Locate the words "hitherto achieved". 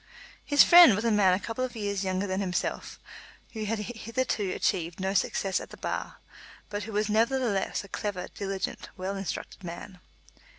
3.77-4.99